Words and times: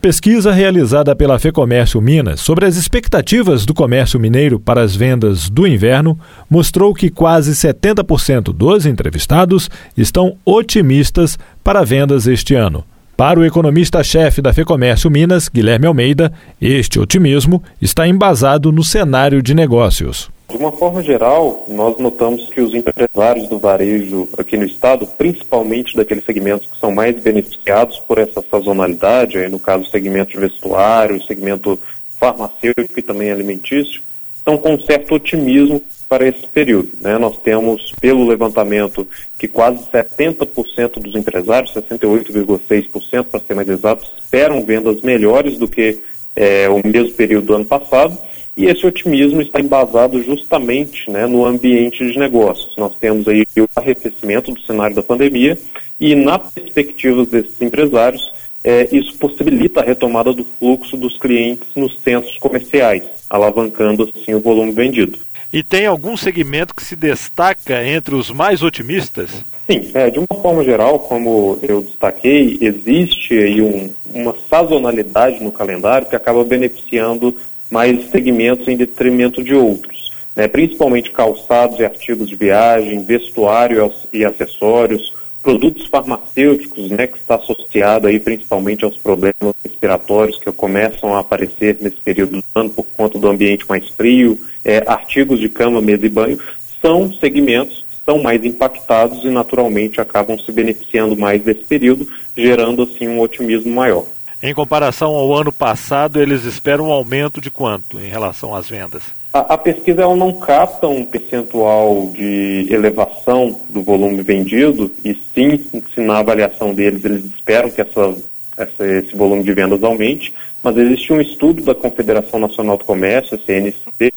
Pesquisa 0.00 0.50
realizada 0.50 1.14
pela 1.14 1.38
FEComércio 1.38 2.00
Minas 2.00 2.40
sobre 2.40 2.64
as 2.64 2.74
expectativas 2.78 3.66
do 3.66 3.74
comércio 3.74 4.18
mineiro 4.18 4.58
para 4.58 4.80
as 4.80 4.96
vendas 4.96 5.50
do 5.50 5.66
inverno 5.66 6.18
mostrou 6.48 6.94
que 6.94 7.10
quase 7.10 7.52
70% 7.52 8.44
dos 8.44 8.86
entrevistados 8.86 9.68
estão 9.94 10.38
otimistas 10.42 11.38
para 11.62 11.84
vendas 11.84 12.26
este 12.26 12.54
ano. 12.54 12.82
Para 13.14 13.38
o 13.38 13.44
economista-chefe 13.44 14.40
da 14.40 14.54
FEComércio 14.54 15.10
Minas, 15.10 15.50
Guilherme 15.50 15.86
Almeida, 15.86 16.32
este 16.58 16.98
otimismo 16.98 17.62
está 17.78 18.08
embasado 18.08 18.72
no 18.72 18.82
cenário 18.82 19.42
de 19.42 19.54
negócios. 19.54 20.30
De 20.50 20.56
uma 20.56 20.72
forma 20.72 21.00
geral, 21.00 21.64
nós 21.68 21.96
notamos 21.98 22.48
que 22.48 22.60
os 22.60 22.74
empresários 22.74 23.48
do 23.48 23.56
varejo 23.56 24.28
aqui 24.36 24.56
no 24.56 24.64
estado, 24.64 25.06
principalmente 25.06 25.96
daqueles 25.96 26.24
segmentos 26.24 26.68
que 26.68 26.76
são 26.76 26.90
mais 26.90 27.14
beneficiados 27.20 28.00
por 28.00 28.18
essa 28.18 28.42
sazonalidade, 28.50 29.38
aí 29.38 29.48
no 29.48 29.60
caso 29.60 29.84
o 29.84 29.88
segmento 29.88 30.32
de 30.32 30.38
vestuário, 30.38 31.16
o 31.16 31.22
segmento 31.22 31.78
farmacêutico 32.18 32.98
e 32.98 33.02
também 33.02 33.30
alimentício, 33.30 34.02
estão 34.36 34.58
com 34.58 34.74
um 34.74 34.80
certo 34.80 35.14
otimismo 35.14 35.80
para 36.08 36.26
esse 36.26 36.44
período. 36.48 36.90
Né? 37.00 37.16
Nós 37.16 37.38
temos, 37.38 37.92
pelo 38.00 38.26
levantamento, 38.26 39.06
que 39.38 39.46
quase 39.46 39.84
70% 39.88 41.00
dos 41.00 41.14
empresários, 41.14 41.72
68,6% 41.74 43.24
para 43.26 43.40
ser 43.40 43.54
mais 43.54 43.68
exato, 43.68 44.04
esperam 44.20 44.64
vendas 44.64 45.00
melhores 45.02 45.56
do 45.58 45.68
que 45.68 46.02
é, 46.34 46.68
o 46.68 46.84
mesmo 46.84 47.14
período 47.14 47.46
do 47.46 47.54
ano 47.54 47.64
passado 47.64 48.18
e 48.56 48.66
esse 48.66 48.86
otimismo 48.86 49.40
está 49.40 49.60
embasado 49.60 50.22
justamente 50.22 51.10
né, 51.10 51.26
no 51.26 51.44
ambiente 51.44 52.04
de 52.04 52.18
negócios. 52.18 52.74
Nós 52.76 52.94
temos 52.96 53.26
aí 53.28 53.44
o 53.58 53.68
arrefecimento 53.76 54.52
do 54.52 54.60
cenário 54.62 54.94
da 54.94 55.02
pandemia 55.02 55.58
e, 55.98 56.14
na 56.14 56.38
perspectiva 56.38 57.24
desses 57.24 57.60
empresários, 57.60 58.22
é, 58.62 58.88
isso 58.92 59.16
possibilita 59.16 59.80
a 59.80 59.84
retomada 59.84 60.32
do 60.32 60.44
fluxo 60.44 60.96
dos 60.96 61.18
clientes 61.18 61.74
nos 61.74 61.98
centros 62.00 62.36
comerciais, 62.38 63.04
alavancando 63.28 64.08
assim 64.14 64.34
o 64.34 64.40
volume 64.40 64.72
vendido. 64.72 65.18
E 65.52 65.64
tem 65.64 65.84
algum 65.86 66.16
segmento 66.16 66.74
que 66.74 66.84
se 66.84 66.94
destaca 66.94 67.84
entre 67.84 68.14
os 68.14 68.30
mais 68.30 68.62
otimistas? 68.62 69.30
Sim, 69.66 69.90
é, 69.94 70.08
de 70.08 70.18
uma 70.20 70.40
forma 70.40 70.62
geral, 70.62 71.00
como 71.00 71.58
eu 71.62 71.82
destaquei, 71.82 72.56
existe 72.60 73.34
aí 73.34 73.60
um, 73.60 73.92
uma 74.04 74.34
sazonalidade 74.48 75.42
no 75.42 75.50
calendário 75.50 76.08
que 76.08 76.14
acaba 76.14 76.44
beneficiando 76.44 77.34
mais 77.70 78.10
segmentos 78.10 78.66
em 78.66 78.76
detrimento 78.76 79.42
de 79.42 79.54
outros, 79.54 80.12
né? 80.34 80.48
principalmente 80.48 81.10
calçados 81.10 81.78
e 81.78 81.84
artigos 81.84 82.28
de 82.28 82.36
viagem, 82.36 83.04
vestuário 83.04 83.92
e 84.12 84.24
acessórios, 84.24 85.14
produtos 85.42 85.86
farmacêuticos, 85.86 86.90
né, 86.90 87.06
que 87.06 87.16
está 87.16 87.36
associado 87.36 88.06
aí 88.06 88.20
principalmente 88.20 88.84
aos 88.84 88.98
problemas 88.98 89.54
respiratórios 89.64 90.38
que 90.38 90.52
começam 90.52 91.14
a 91.14 91.20
aparecer 91.20 91.78
nesse 91.80 91.96
período 91.96 92.32
do 92.32 92.44
ano 92.54 92.70
por 92.70 92.84
conta 92.96 93.18
do 93.18 93.28
ambiente 93.28 93.66
mais 93.68 93.88
frio, 93.88 94.38
é, 94.64 94.84
artigos 94.86 95.40
de 95.40 95.48
cama, 95.48 95.80
mesa 95.80 96.04
e 96.04 96.10
banho, 96.10 96.38
são 96.82 97.12
segmentos 97.12 97.84
que 97.90 98.04
são 98.04 98.22
mais 98.22 98.44
impactados 98.44 99.24
e 99.24 99.28
naturalmente 99.28 100.00
acabam 100.00 100.38
se 100.38 100.52
beneficiando 100.52 101.16
mais 101.16 101.42
desse 101.42 101.64
período, 101.64 102.06
gerando 102.36 102.82
assim 102.82 103.08
um 103.08 103.20
otimismo 103.20 103.72
maior. 103.72 104.06
Em 104.42 104.54
comparação 104.54 105.14
ao 105.14 105.34
ano 105.34 105.52
passado, 105.52 106.20
eles 106.20 106.44
esperam 106.44 106.88
um 106.88 106.92
aumento 106.92 107.42
de 107.42 107.50
quanto 107.50 108.00
em 108.00 108.08
relação 108.08 108.54
às 108.54 108.68
vendas? 108.68 109.02
A, 109.34 109.54
a 109.54 109.58
pesquisa 109.58 110.00
ela 110.00 110.16
não 110.16 110.32
capta 110.32 110.88
um 110.88 111.04
percentual 111.04 112.10
de 112.14 112.66
elevação 112.70 113.60
do 113.68 113.82
volume 113.82 114.22
vendido, 114.22 114.90
e 115.04 115.14
sim, 115.34 115.62
se 115.94 116.00
na 116.00 116.18
avaliação 116.18 116.72
deles 116.72 117.04
eles 117.04 117.26
esperam 117.26 117.70
que 117.70 117.82
essa, 117.82 118.14
essa, 118.56 118.86
esse 118.86 119.14
volume 119.14 119.42
de 119.42 119.52
vendas 119.52 119.84
aumente, 119.84 120.34
mas 120.62 120.74
existe 120.76 121.12
um 121.12 121.20
estudo 121.20 121.62
da 121.62 121.74
Confederação 121.74 122.40
Nacional 122.40 122.78
do 122.78 122.84
Comércio, 122.86 123.36
a 123.36 123.44
CNC, 123.44 124.12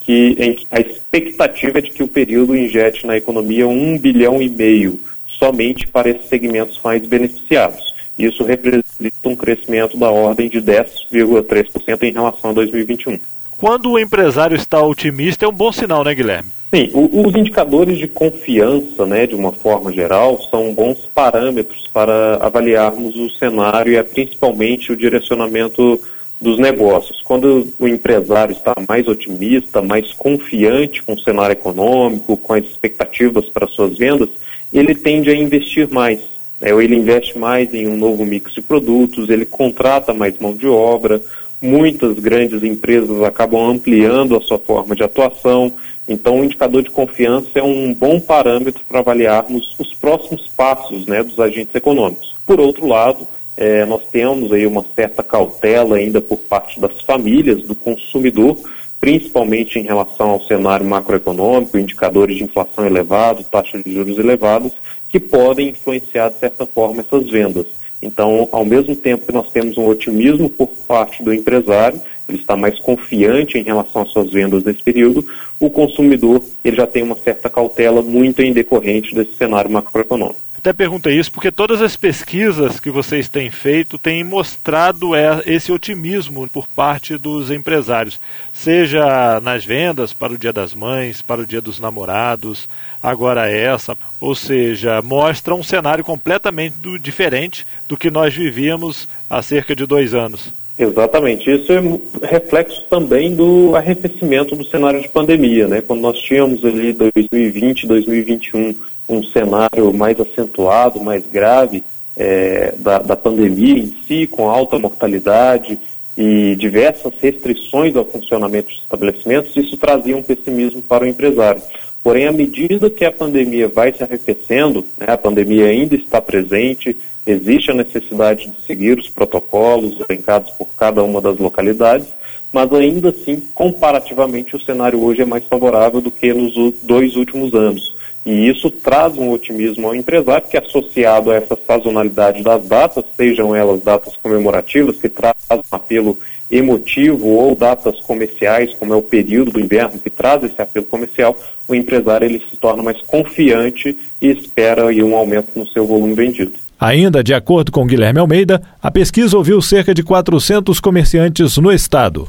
que 0.00 0.36
a 0.72 0.80
expectativa 0.80 1.78
é 1.78 1.82
de 1.82 1.90
que 1.90 2.02
o 2.02 2.08
período 2.08 2.56
injete 2.56 3.06
na 3.06 3.16
economia 3.16 3.68
um 3.68 3.96
bilhão 3.96 4.42
e 4.42 4.48
meio 4.48 4.98
somente 5.26 5.86
para 5.86 6.10
esses 6.10 6.26
segmentos 6.28 6.80
mais 6.82 7.06
beneficiados. 7.06 7.94
Isso 8.18 8.42
representa 8.42 8.92
um 9.24 9.36
crescimento 9.36 9.96
da 9.96 10.10
ordem 10.10 10.48
de 10.48 10.60
10,3% 10.60 12.02
em 12.02 12.12
relação 12.12 12.50
a 12.50 12.52
2021. 12.54 13.18
Quando 13.56 13.90
o 13.90 13.98
empresário 13.98 14.56
está 14.56 14.82
otimista, 14.82 15.44
é 15.44 15.48
um 15.48 15.52
bom 15.52 15.72
sinal, 15.72 16.04
né, 16.04 16.14
Guilherme? 16.14 16.50
Sim, 16.72 16.90
os 16.92 17.34
indicadores 17.34 17.98
de 17.98 18.06
confiança, 18.06 19.06
né, 19.06 19.26
de 19.26 19.34
uma 19.34 19.52
forma 19.52 19.90
geral, 19.92 20.38
são 20.50 20.74
bons 20.74 21.08
parâmetros 21.14 21.88
para 21.92 22.36
avaliarmos 22.36 23.16
o 23.16 23.30
cenário 23.30 23.92
e 23.92 23.96
é 23.96 24.02
principalmente 24.02 24.92
o 24.92 24.96
direcionamento 24.96 25.98
dos 26.40 26.58
negócios. 26.58 27.20
Quando 27.22 27.68
o 27.78 27.88
empresário 27.88 28.52
está 28.52 28.74
mais 28.86 29.08
otimista, 29.08 29.80
mais 29.80 30.12
confiante 30.12 31.02
com 31.02 31.14
o 31.14 31.20
cenário 31.20 31.54
econômico, 31.54 32.36
com 32.36 32.52
as 32.52 32.64
expectativas 32.64 33.48
para 33.48 33.66
suas 33.66 33.96
vendas, 33.96 34.28
ele 34.72 34.94
tende 34.94 35.30
a 35.30 35.34
investir 35.34 35.88
mais 35.90 36.20
né, 36.60 36.70
ele 36.70 36.96
investe 36.96 37.38
mais 37.38 37.72
em 37.72 37.86
um 37.86 37.96
novo 37.96 38.24
mix 38.24 38.52
de 38.52 38.62
produtos, 38.62 39.28
ele 39.28 39.46
contrata 39.46 40.12
mais 40.12 40.38
mão 40.38 40.54
de 40.54 40.66
obra, 40.66 41.22
muitas 41.60 42.18
grandes 42.18 42.62
empresas 42.62 43.22
acabam 43.22 43.70
ampliando 43.70 44.36
a 44.36 44.40
sua 44.40 44.58
forma 44.58 44.94
de 44.94 45.02
atuação. 45.02 45.72
Então, 46.06 46.40
o 46.40 46.44
indicador 46.44 46.82
de 46.82 46.90
confiança 46.90 47.50
é 47.54 47.62
um 47.62 47.92
bom 47.92 48.18
parâmetro 48.18 48.82
para 48.88 49.00
avaliarmos 49.00 49.76
os 49.78 49.92
próximos 49.94 50.48
passos 50.48 51.06
né, 51.06 51.22
dos 51.22 51.38
agentes 51.38 51.74
econômicos. 51.74 52.34
Por 52.46 52.60
outro 52.60 52.86
lado, 52.86 53.26
é, 53.56 53.84
nós 53.84 54.02
temos 54.10 54.52
aí 54.52 54.66
uma 54.66 54.84
certa 54.94 55.22
cautela 55.22 55.96
ainda 55.96 56.20
por 56.20 56.38
parte 56.38 56.80
das 56.80 57.02
famílias, 57.02 57.62
do 57.62 57.74
consumidor, 57.74 58.56
principalmente 59.00 59.78
em 59.78 59.82
relação 59.82 60.30
ao 60.30 60.42
cenário 60.42 60.86
macroeconômico, 60.86 61.78
indicadores 61.78 62.36
de 62.36 62.44
inflação 62.44 62.86
elevado, 62.86 63.44
taxas 63.44 63.82
de 63.82 63.92
juros 63.92 64.18
elevadas, 64.18 64.72
que 65.08 65.20
podem 65.20 65.68
influenciar, 65.68 66.30
de 66.30 66.38
certa 66.38 66.66
forma, 66.66 67.00
essas 67.00 67.30
vendas. 67.30 67.66
Então, 68.00 68.48
ao 68.52 68.64
mesmo 68.64 68.94
tempo 68.94 69.26
que 69.26 69.32
nós 69.32 69.50
temos 69.50 69.76
um 69.76 69.86
otimismo 69.86 70.48
por 70.48 70.68
parte 70.86 71.22
do 71.22 71.34
empresário, 71.34 72.00
ele 72.28 72.38
está 72.38 72.56
mais 72.56 72.78
confiante 72.78 73.58
em 73.58 73.62
relação 73.62 74.02
às 74.02 74.10
suas 74.10 74.30
vendas 74.30 74.62
nesse 74.62 74.82
período, 74.82 75.26
o 75.58 75.70
consumidor 75.70 76.42
ele 76.62 76.76
já 76.76 76.86
tem 76.86 77.02
uma 77.02 77.16
certa 77.16 77.48
cautela 77.48 78.02
muito 78.02 78.42
em 78.42 78.52
decorrente 78.52 79.14
desse 79.14 79.34
cenário 79.34 79.70
macroeconômico. 79.70 80.47
Até 80.58 80.72
pergunta 80.72 81.08
isso 81.08 81.30
porque 81.30 81.52
todas 81.52 81.80
as 81.80 81.96
pesquisas 81.96 82.80
que 82.80 82.90
vocês 82.90 83.28
têm 83.28 83.48
feito 83.48 83.96
têm 83.96 84.24
mostrado 84.24 85.14
é, 85.14 85.40
esse 85.46 85.70
otimismo 85.70 86.48
por 86.48 86.66
parte 86.66 87.16
dos 87.16 87.48
empresários, 87.48 88.18
seja 88.52 89.40
nas 89.40 89.64
vendas 89.64 90.12
para 90.12 90.32
o 90.32 90.38
Dia 90.38 90.52
das 90.52 90.74
Mães, 90.74 91.22
para 91.22 91.42
o 91.42 91.46
Dia 91.46 91.62
dos 91.62 91.78
Namorados, 91.78 92.68
agora 93.00 93.48
essa, 93.48 93.96
ou 94.20 94.34
seja, 94.34 95.00
mostra 95.00 95.54
um 95.54 95.62
cenário 95.62 96.02
completamente 96.02 96.76
diferente 96.98 97.64
do 97.86 97.96
que 97.96 98.10
nós 98.10 98.34
vivíamos 98.34 99.08
há 99.30 99.40
cerca 99.40 99.76
de 99.76 99.86
dois 99.86 100.12
anos. 100.12 100.52
Exatamente. 100.76 101.50
Isso 101.50 101.72
é 101.72 102.26
reflexo 102.26 102.84
também 102.90 103.34
do 103.34 103.76
arrefecimento 103.76 104.56
do 104.56 104.64
cenário 104.64 105.00
de 105.00 105.08
pandemia, 105.08 105.68
né? 105.68 105.80
Quando 105.80 106.00
nós 106.00 106.18
tínhamos 106.18 106.64
ali 106.64 106.92
2020, 106.92 107.86
2021 107.86 108.74
um 109.08 109.22
cenário 109.22 109.92
mais 109.92 110.20
acentuado, 110.20 111.00
mais 111.00 111.24
grave 111.26 111.82
é, 112.16 112.74
da, 112.78 112.98
da 112.98 113.16
pandemia 113.16 113.78
em 113.78 113.96
si, 114.06 114.26
com 114.26 114.50
alta 114.50 114.78
mortalidade 114.78 115.78
e 116.16 116.56
diversas 116.56 117.12
restrições 117.20 117.94
ao 117.94 118.04
funcionamento 118.04 118.68
dos 118.68 118.82
estabelecimentos, 118.82 119.56
isso 119.56 119.76
trazia 119.76 120.16
um 120.16 120.22
pessimismo 120.22 120.82
para 120.82 121.04
o 121.04 121.06
empresário. 121.06 121.62
Porém, 122.02 122.26
à 122.26 122.32
medida 122.32 122.90
que 122.90 123.04
a 123.04 123.12
pandemia 123.12 123.68
vai 123.68 123.92
se 123.92 124.02
arrefecendo, 124.02 124.84
né, 124.98 125.06
a 125.08 125.18
pandemia 125.18 125.66
ainda 125.66 125.94
está 125.94 126.20
presente, 126.20 126.96
existe 127.24 127.70
a 127.70 127.74
necessidade 127.74 128.50
de 128.50 128.62
seguir 128.62 128.98
os 128.98 129.08
protocolos 129.08 129.96
elencados 130.08 130.50
por 130.52 130.68
cada 130.76 131.02
uma 131.04 131.20
das 131.20 131.38
localidades, 131.38 132.08
mas 132.52 132.72
ainda 132.72 133.10
assim, 133.10 133.40
comparativamente, 133.54 134.56
o 134.56 134.60
cenário 134.60 135.02
hoje 135.02 135.22
é 135.22 135.26
mais 135.26 135.44
favorável 135.44 136.00
do 136.00 136.10
que 136.10 136.32
nos 136.32 136.74
dois 136.82 137.14
últimos 137.14 137.54
anos. 137.54 137.94
E 138.26 138.48
isso 138.48 138.70
traz 138.70 139.16
um 139.16 139.30
otimismo 139.30 139.86
ao 139.86 139.94
empresário 139.94 140.46
que, 140.46 140.56
associado 140.56 141.30
a 141.30 141.36
essa 141.36 141.56
sazonalidade 141.66 142.42
das 142.42 142.66
datas, 142.66 143.04
sejam 143.16 143.54
elas 143.54 143.80
datas 143.82 144.16
comemorativas, 144.16 144.98
que 144.98 145.08
trazem 145.08 145.36
um 145.52 145.60
apelo 145.70 146.18
emotivo, 146.50 147.28
ou 147.28 147.54
datas 147.54 148.00
comerciais, 148.00 148.74
como 148.74 148.92
é 148.92 148.96
o 148.96 149.02
período 149.02 149.52
do 149.52 149.60
inverno, 149.60 149.98
que 149.98 150.10
traz 150.10 150.42
esse 150.42 150.60
apelo 150.60 150.86
comercial, 150.86 151.36
o 151.66 151.74
empresário 151.74 152.26
ele 152.26 152.42
se 152.50 152.56
torna 152.56 152.82
mais 152.82 153.00
confiante 153.02 153.96
e 154.20 154.30
espera 154.30 154.88
aí, 154.88 155.02
um 155.02 155.14
aumento 155.14 155.50
no 155.54 155.66
seu 155.68 155.86
volume 155.86 156.14
vendido. 156.14 156.52
Ainda 156.80 157.24
de 157.24 157.34
acordo 157.34 157.72
com 157.72 157.86
Guilherme 157.86 158.20
Almeida, 158.20 158.62
a 158.80 158.90
pesquisa 158.90 159.36
ouviu 159.36 159.60
cerca 159.60 159.92
de 159.92 160.02
400 160.02 160.78
comerciantes 160.78 161.56
no 161.56 161.72
estado. 161.72 162.28